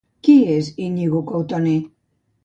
[0.27, 1.75] Qui és Íñigo Cotoner?